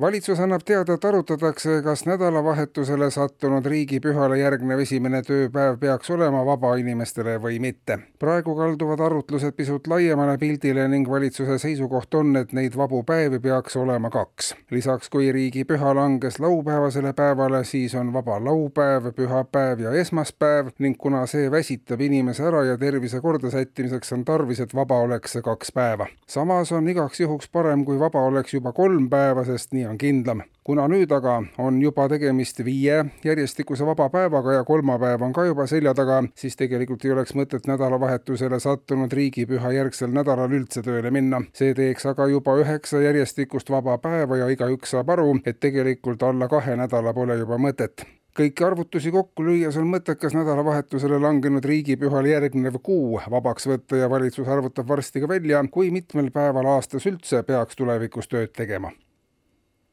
valitsus 0.00 0.40
annab 0.40 0.62
teada, 0.64 0.94
et 0.94 1.04
arutatakse, 1.04 1.82
kas 1.82 2.06
nädalavahetusele 2.06 3.10
sattunud 3.10 3.66
riigipühale 3.66 4.38
järgnev 4.38 4.80
esimene 4.80 5.20
tööpäev 5.26 5.76
peaks 5.80 6.10
olema 6.10 6.40
vaba 6.46 6.72
inimestele 6.80 7.36
või 7.42 7.58
mitte. 7.60 7.98
praegu 8.18 8.54
kalduvad 8.56 9.00
arutlused 9.00 9.52
pisut 9.56 9.86
laiemale 9.86 10.38
pildile 10.38 10.88
ning 10.88 11.08
valitsuse 11.08 11.58
seisukoht 11.58 12.14
on, 12.14 12.36
et 12.36 12.52
neid 12.52 12.76
vabu 12.76 13.02
päevi 13.02 13.38
peaks 13.38 13.76
olema 13.76 14.10
kaks. 14.10 14.54
lisaks, 14.70 15.08
kui 15.08 15.32
riigipüha 15.32 15.94
langes 15.94 16.40
laupäevasele 16.40 17.12
päevale, 17.12 17.64
siis 17.64 17.94
on 17.94 18.12
vaba 18.12 18.44
laupäev, 18.44 19.12
pühapäev 19.12 19.80
ja 19.80 19.92
esmaspäev 19.92 20.72
ning 20.78 20.96
kuna 20.98 21.26
see 21.26 21.50
väsitab 21.50 22.00
inimese 22.00 22.44
ära 22.44 22.64
ja 22.64 22.78
tervise 22.78 23.20
korda 23.20 23.50
sättimiseks 23.50 24.12
on 24.12 24.24
tarvis, 24.24 24.60
et 24.60 24.74
vaba 24.74 25.00
oleks 25.00 25.32
see 25.32 25.42
kaks 25.42 25.72
päeva. 25.72 26.06
samas 26.26 26.72
on 26.72 26.88
igaks 26.88 27.20
juhuks 27.20 27.48
parem, 27.48 27.84
kui 27.84 27.98
vaba 27.98 28.24
oleks 28.24 28.54
juba 28.54 28.72
kolm 28.72 29.10
päeva, 29.10 29.44
sest 29.44 29.72
nii 29.72 29.89
on 29.90 29.98
kindlam. 29.98 30.42
kuna 30.64 30.84
nüüd 30.88 31.10
aga 31.12 31.40
on 31.58 31.80
juba 31.82 32.04
tegemist 32.08 32.60
viie 32.64 33.00
järjestikuse 33.24 33.86
vaba 33.86 34.06
päevaga 34.12 34.52
ja 34.52 34.64
kolmapäev 34.64 35.22
on 35.22 35.32
ka 35.32 35.44
juba 35.44 35.66
selja 35.66 35.94
taga, 35.94 36.20
siis 36.38 36.56
tegelikult 36.56 37.04
ei 37.04 37.12
oleks 37.12 37.34
mõtet 37.34 37.66
nädalavahetusele 37.66 38.60
sattunud 38.60 39.12
riigipüha 39.12 39.72
järgsel 39.74 40.14
nädalal 40.14 40.52
üldse 40.60 40.84
tööle 40.86 41.10
minna. 41.10 41.42
see 41.54 41.74
teeks 41.74 42.06
aga 42.06 42.28
juba 42.30 42.54
üheksa 42.62 43.02
järjestikust 43.02 43.70
vaba 43.70 43.98
päeva 43.98 44.36
ja 44.36 44.48
igaüks 44.48 44.94
saab 44.94 45.10
aru, 45.10 45.40
et 45.44 45.60
tegelikult 45.60 46.22
alla 46.22 46.48
kahe 46.48 46.76
nädala 46.76 47.14
pole 47.14 47.38
juba 47.42 47.58
mõtet 47.58 48.06
kõiki 48.38 48.64
arvutusi 48.64 49.10
kokku 49.10 49.44
lüües 49.44 49.76
on 49.76 49.90
mõttekas 49.90 50.36
nädalavahetusele 50.38 51.18
langenud 51.18 51.64
riigipühal 51.66 52.30
järgnev 52.30 52.78
kuu 52.82 53.20
vabaks 53.30 53.66
võtta 53.66 53.98
ja 54.04 54.10
valitsus 54.10 54.48
arvutab 54.48 54.88
varsti 54.88 55.20
ka 55.20 55.28
välja, 55.28 55.64
kui 55.70 55.90
mitmel 55.90 56.30
päeval 56.30 56.76
aastas 56.76 57.10
üldse 57.10 57.42
peaks 57.42 57.76
tulevikus 57.76 58.30
tööd 58.30 58.54
tegema 58.56 58.94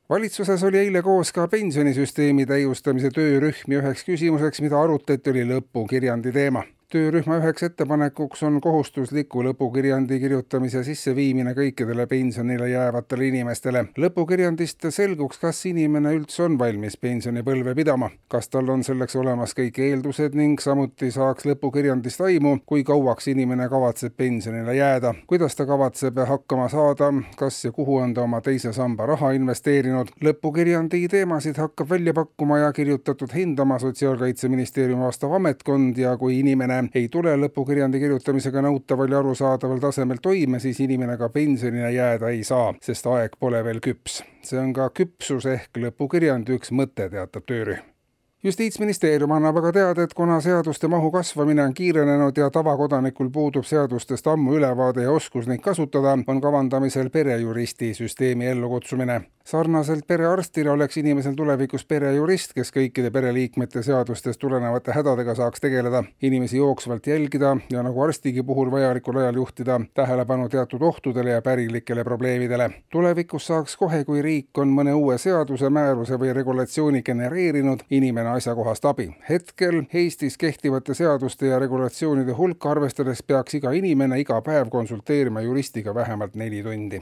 valitsuses 0.09 0.63
oli 0.63 0.77
eile 0.77 1.01
koos 1.01 1.33
ka 1.35 1.47
pensionisüsteemi 1.47 2.45
täiustamise 2.45 3.11
töörühm 3.15 3.75
ja 3.75 3.83
üheks 3.83 4.05
küsimuseks, 4.07 4.61
mida 4.63 4.79
arutati, 4.81 5.33
oli 5.33 5.45
lõpukirjandi 5.51 6.31
teema 6.33 6.63
töörühma 6.91 7.35
üheks 7.41 7.65
ettepanekuks 7.67 8.45
on 8.47 8.61
kohustusliku 8.63 9.41
lõpukirjandi 9.43 10.21
kirjutamise 10.21 10.85
sisseviimine 10.87 11.51
kõikidele 11.51 12.05
pensionile 12.07 12.69
jäävatele 12.69 13.25
inimestele. 13.27 13.81
lõpukirjandist 13.99 14.87
selguks, 14.95 15.37
kas 15.41 15.65
inimene 15.67 16.13
üldse 16.15 16.45
on 16.45 16.55
valmis 16.59 16.95
pensionipõlve 16.97 17.73
pidama, 17.75 18.09
kas 18.31 18.47
tal 18.49 18.69
on 18.69 18.85
selleks 18.87 19.15
olemas 19.15 19.55
kõik 19.57 19.81
eeldused 19.83 20.37
ning 20.39 20.63
samuti 20.63 21.11
saaks 21.11 21.43
lõpukirjandist 21.49 22.23
aimu, 22.23 22.53
kui 22.65 22.85
kauaks 22.87 23.27
inimene 23.27 23.67
kavatseb 23.69 24.15
pensionile 24.15 24.77
jääda, 24.77 25.13
kuidas 25.27 25.59
ta 25.59 25.65
kavatseb 25.65 26.23
hakkama 26.23 26.69
saada, 26.69 27.11
kas 27.35 27.65
ja 27.65 27.71
kuhu 27.71 27.97
on 27.97 28.13
ta 28.13 28.23
oma 28.23 28.39
teise 28.41 28.73
samba 28.73 29.05
raha 29.05 29.33
investeerinud. 29.35 30.15
lõpukirjandi 30.23 31.03
teemasid 31.09 31.59
hakkab 31.59 31.89
välja 31.89 32.13
pakkuma 32.13 32.63
ja 32.63 32.71
kirjutatud 32.73 33.35
hindama 33.35 33.79
Sotsiaalkaitseministeeriumi 33.79 35.03
vastav 35.03 35.35
ametkond 35.35 35.97
ja 35.97 36.17
kui 36.17 36.39
inimene 36.39 36.76
inimene 36.77 36.89
ei 36.95 37.09
tule 37.09 37.33
lõpukirjandi 37.39 37.99
kirjutamisega 38.01 38.61
nõutaval 38.65 39.11
ja 39.11 39.19
arusaadaval 39.23 39.81
tasemel 39.81 40.21
toime, 40.21 40.59
siis 40.59 40.79
inimene 40.83 41.17
ka 41.17 41.29
pensionile 41.33 41.91
jääda 41.95 42.31
ei 42.33 42.43
saa, 42.43 42.73
sest 42.81 43.07
aeg 43.07 43.37
pole 43.39 43.63
veel 43.63 43.81
küps. 43.83 44.23
see 44.43 44.59
on 44.59 44.73
ka 44.73 44.89
küpsus 44.95 45.45
ehk 45.45 45.77
lõpukirjandi 45.77 46.55
üks 46.55 46.71
mõte, 46.71 47.09
teatab 47.09 47.45
töörühm 47.45 47.96
justiitsministeerium 48.43 49.31
annab 49.31 49.57
aga 49.57 49.71
teada, 49.73 50.03
et 50.03 50.13
kuna 50.13 50.41
seaduste 50.41 50.87
mahu 50.87 51.11
kasvamine 51.11 51.63
on 51.63 51.73
kiirenenud 51.73 52.37
ja 52.37 52.49
tavakodanikul 52.53 53.29
puudub 53.33 53.65
seadustest 53.65 54.27
ammu 54.27 54.55
ülevaade 54.59 55.07
ja 55.07 55.11
oskus 55.11 55.47
neid 55.47 55.63
kasutada, 55.65 56.17
on 56.27 56.41
kavandamisel 56.41 57.09
perejuristi 57.09 57.93
süsteemi 57.93 58.45
ellukutsumine 58.45 59.21
sarnaselt 59.47 60.07
perearstile 60.07 60.71
oleks 60.71 60.97
inimesel 60.97 61.35
tulevikus 61.35 61.85
perejurist, 61.87 62.51
kes 62.55 62.71
kõikide 62.75 63.11
pereliikmete 63.15 63.79
seadustest 63.83 64.39
tulenevate 64.41 64.91
hädadega 64.91 65.35
saaks 65.39 65.63
tegeleda, 65.63 66.01
inimesi 66.21 66.57
jooksvalt 66.57 67.07
jälgida 67.07 67.53
ja 67.71 67.83
nagu 67.83 68.01
arstigi 68.03 68.43
puhul 68.43 68.71
vajalikul 68.71 69.21
ajal 69.21 69.39
juhtida 69.39 69.79
tähelepanu 69.95 70.49
teatud 70.49 70.81
ohtudele 70.81 71.37
ja 71.37 71.41
pärilikele 71.41 72.03
probleemidele. 72.03 72.69
tulevikus 72.91 73.47
saaks 73.47 73.77
kohe, 73.77 74.03
kui 74.03 74.21
riik 74.21 74.57
on 74.57 74.73
mõne 74.79 74.93
uue 74.93 75.17
seaduse, 75.17 75.69
määruse 75.69 76.19
või 76.19 76.33
regulatsiooni 76.33 77.01
genereerinud, 77.01 77.87
inimene 77.89 78.26
asjakohast 78.33 78.85
abi. 78.85 79.15
hetkel 79.29 79.83
Eestis 79.93 80.37
kehtivate 80.37 80.93
seaduste 80.93 81.47
ja 81.47 81.59
regulatsioonide 81.59 82.31
hulka 82.31 82.71
arvestades 82.71 83.23
peaks 83.23 83.53
iga 83.53 83.71
inimene 83.71 84.19
iga 84.19 84.41
päev 84.41 84.69
konsulteerima 84.69 85.41
juristiga 85.41 85.95
vähemalt 85.95 86.35
neli 86.35 86.63
tundi 86.63 87.01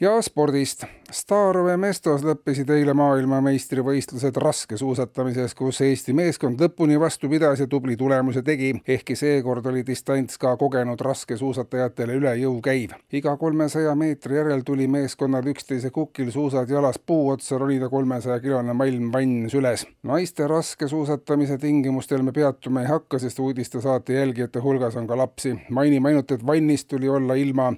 ja 0.00 0.22
spordist. 0.22 0.84
Starove 1.12 1.76
Mestos 1.80 2.24
lõppesid 2.26 2.68
eile 2.74 2.92
maailmameistrivõistlused 2.98 4.36
raskesuusatamises, 4.42 5.54
kus 5.56 5.80
Eesti 5.86 6.12
meeskond 6.16 6.60
lõpuni 6.60 6.98
vastu 7.00 7.30
pidas 7.32 7.62
ja 7.62 7.66
tubli 7.70 7.96
tulemuse 7.96 8.42
tegi, 8.44 8.74
ehkki 8.88 9.16
seekord 9.16 9.66
oli 9.70 9.86
distants 9.86 10.36
ka 10.42 10.52
kogenud 10.60 11.00
raskesuusatajatele 11.00 12.18
üle 12.20 12.34
jõu 12.42 12.60
käiv. 12.60 12.92
iga 13.12 13.36
kolmesaja 13.36 13.94
meetri 13.94 14.36
järel 14.36 14.64
tuli 14.66 14.88
meeskonnal 14.88 15.46
üksteise 15.48 15.90
kukil 15.90 16.30
suusad 16.30 16.68
jalas 16.68 16.98
puu 16.98 17.30
otsa 17.30 17.58
ronida 17.58 17.88
kolmesaja 17.88 18.40
kilone 18.40 18.72
malm 18.72 19.12
vann 19.12 19.50
süles. 19.50 19.86
naiste 20.02 20.46
raskesuusatamise 20.46 21.58
tingimustel 21.58 22.22
me 22.22 22.32
peatuma 22.32 22.82
ei 22.82 22.86
hakka, 22.86 23.18
sest 23.18 23.38
uudistesaate 23.38 24.12
jälgijate 24.12 24.60
hulgas 24.60 24.96
on 24.96 25.06
ka 25.06 25.16
lapsi. 25.16 25.56
mainime 25.70 26.08
ainult, 26.08 26.30
et 26.30 26.46
vannis 26.46 26.84
tuli 26.84 27.08
olla 27.08 27.34
ilma 27.34 27.72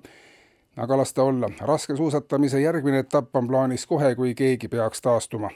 aga 0.79 0.97
las 0.97 1.13
ta 1.13 1.23
olla, 1.23 1.51
raskesuusatamise 1.61 2.61
järgmine 2.61 2.99
etapp 2.99 3.37
on 3.37 3.49
plaanis 3.49 3.87
kohe, 3.87 4.15
kui 4.15 4.35
keegi 4.35 4.69
peaks 4.69 5.03
taastuma. 5.03 5.51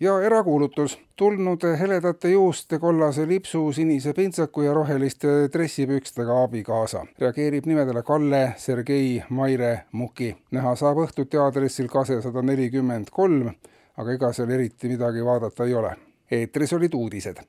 ja 0.00 0.20
erakuulutus, 0.20 0.98
tulnud 1.16 1.62
heledate 1.78 2.30
juuste, 2.30 2.78
kollase 2.78 3.28
lipsu, 3.28 3.72
sinise 3.72 4.12
pintsaku 4.12 4.62
ja 4.62 4.74
roheliste 4.74 5.28
dressipükstega 5.52 6.42
abikaasa. 6.42 7.06
reageerib 7.18 7.66
nimedele 7.66 8.02
Kalle, 8.02 8.54
Sergei, 8.56 9.22
Maire, 9.28 9.84
Muki. 9.92 10.36
näha 10.50 10.74
saab 10.76 10.96
õhtuti 10.96 11.36
aadressil 11.36 11.88
Kase 11.88 12.22
sada 12.22 12.42
nelikümmend 12.42 13.10
kolm, 13.10 13.52
aga 13.96 14.12
ega 14.12 14.32
seal 14.32 14.50
eriti 14.50 14.88
midagi 14.88 15.24
vaadata 15.24 15.64
ei 15.64 15.74
ole. 15.74 15.96
eetris 16.30 16.72
olid 16.72 16.94
uudised 16.94 17.36